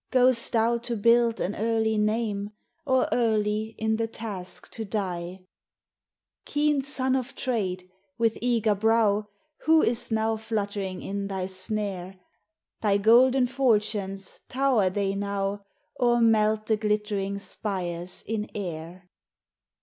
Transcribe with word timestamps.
Go'st 0.09 0.53
thou 0.53 0.79
to 0.79 0.95
build 0.95 1.39
an 1.39 1.53
early 1.53 1.95
name, 1.99 2.49
Or 2.87 3.07
early 3.11 3.75
in 3.77 3.97
the 3.97 4.07
task 4.07 4.71
to 4.71 4.83
die? 4.83 5.45
Keen 6.43 6.81
son 6.81 7.15
of 7.15 7.35
trade, 7.35 7.87
with 8.17 8.35
eager 8.41 8.73
brow! 8.73 9.27
Who 9.65 9.83
is 9.83 10.09
now 10.09 10.37
fluttering 10.37 11.03
in 11.03 11.27
thy 11.27 11.45
snare? 11.45 12.19
Thy 12.81 12.97
golden 12.97 13.45
fortunes, 13.45 14.41
tower 14.49 14.89
they 14.89 15.13
now, 15.13 15.65
Or 15.97 16.19
melt 16.19 16.65
the 16.65 16.77
glittering 16.77 17.37
spires 17.37 18.23
in 18.25 18.47
air 18.55 19.07